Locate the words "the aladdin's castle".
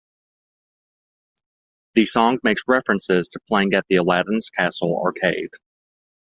3.87-4.99